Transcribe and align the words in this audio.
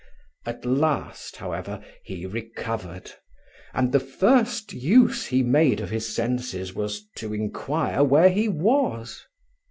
At 0.47 0.65
last, 0.65 1.35
however, 1.35 1.79
he 2.03 2.25
recovered, 2.25 3.11
and 3.71 3.91
the 3.91 3.99
first 3.99 4.73
use 4.73 5.27
he 5.27 5.43
made 5.43 5.79
of 5.79 5.91
his 5.91 6.11
senses 6.15 6.73
was 6.73 7.05
to 7.17 7.35
inquire 7.35 8.03
where 8.03 8.29
he 8.29 8.47
was. 8.49 9.23